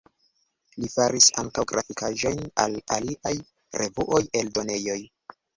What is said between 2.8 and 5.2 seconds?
aliaj revuoj, eldonejoj.